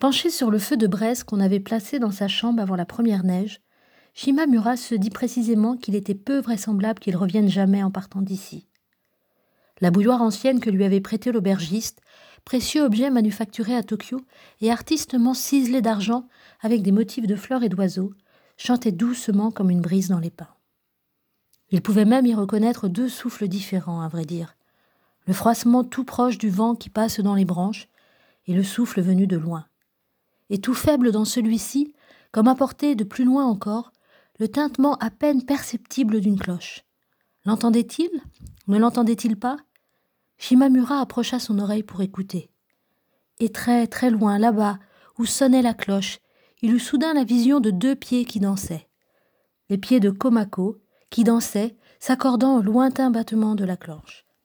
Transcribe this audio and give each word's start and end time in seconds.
Penché 0.00 0.30
sur 0.30 0.50
le 0.50 0.58
feu 0.58 0.78
de 0.78 0.86
braise 0.86 1.24
qu'on 1.24 1.40
avait 1.40 1.60
placé 1.60 1.98
dans 1.98 2.10
sa 2.10 2.26
chambre 2.26 2.62
avant 2.62 2.74
la 2.74 2.86
première 2.86 3.22
neige, 3.22 3.60
Shimamura 4.14 4.78
se 4.78 4.94
dit 4.94 5.10
précisément 5.10 5.76
qu'il 5.76 5.94
était 5.94 6.14
peu 6.14 6.40
vraisemblable 6.40 6.98
qu'il 6.98 7.18
revienne 7.18 7.50
jamais 7.50 7.82
en 7.82 7.90
partant 7.90 8.22
d'ici. 8.22 8.66
La 9.82 9.90
bouilloire 9.90 10.22
ancienne 10.22 10.58
que 10.58 10.70
lui 10.70 10.84
avait 10.84 11.02
prêtée 11.02 11.32
l'aubergiste, 11.32 12.00
précieux 12.46 12.82
objet 12.82 13.10
manufacturé 13.10 13.76
à 13.76 13.82
Tokyo 13.82 14.22
et 14.62 14.70
artistement 14.70 15.34
ciselé 15.34 15.82
d'argent 15.82 16.26
avec 16.62 16.80
des 16.80 16.92
motifs 16.92 17.26
de 17.26 17.36
fleurs 17.36 17.62
et 17.62 17.68
d'oiseaux, 17.68 18.14
chantait 18.56 18.92
doucement 18.92 19.50
comme 19.50 19.68
une 19.68 19.82
brise 19.82 20.08
dans 20.08 20.18
les 20.18 20.30
pins. 20.30 20.54
Il 21.72 21.82
pouvait 21.82 22.06
même 22.06 22.24
y 22.24 22.34
reconnaître 22.34 22.88
deux 22.88 23.10
souffles 23.10 23.48
différents, 23.48 24.00
à 24.00 24.08
vrai 24.08 24.24
dire. 24.24 24.56
Le 25.26 25.34
froissement 25.34 25.84
tout 25.84 26.04
proche 26.04 26.38
du 26.38 26.48
vent 26.48 26.74
qui 26.74 26.88
passe 26.88 27.20
dans 27.20 27.34
les 27.34 27.44
branches 27.44 27.86
et 28.46 28.54
le 28.54 28.64
souffle 28.64 29.02
venu 29.02 29.26
de 29.26 29.36
loin. 29.36 29.66
Et 30.50 30.60
tout 30.60 30.74
faible 30.74 31.12
dans 31.12 31.24
celui-ci, 31.24 31.94
comme 32.32 32.48
apporté 32.48 32.94
de 32.94 33.04
plus 33.04 33.24
loin 33.24 33.46
encore, 33.46 33.92
le 34.38 34.48
tintement 34.48 34.96
à 34.96 35.10
peine 35.10 35.44
perceptible 35.44 36.20
d'une 36.20 36.38
cloche. 36.38 36.84
L'entendait-il? 37.44 38.10
Ne 38.66 38.78
l'entendait-il 38.78 39.38
pas? 39.38 39.56
Shimamura 40.38 41.00
approcha 41.00 41.38
son 41.38 41.58
oreille 41.58 41.82
pour 41.82 42.02
écouter. 42.02 42.50
Et 43.38 43.50
très 43.50 43.86
très 43.86 44.10
loin, 44.10 44.38
là-bas, 44.38 44.78
où 45.18 45.26
sonnait 45.26 45.62
la 45.62 45.74
cloche, 45.74 46.18
il 46.62 46.74
eut 46.74 46.78
soudain 46.78 47.14
la 47.14 47.24
vision 47.24 47.60
de 47.60 47.70
deux 47.70 47.94
pieds 47.94 48.24
qui 48.24 48.40
dansaient. 48.40 48.88
Les 49.68 49.78
pieds 49.78 50.00
de 50.00 50.10
Komako, 50.10 50.78
qui 51.10 51.24
dansaient, 51.24 51.76
s'accordant 51.98 52.58
au 52.58 52.62
lointain 52.62 53.10
battement 53.10 53.54
de 53.54 53.64
la 53.64 53.76
cloche. 53.76 54.26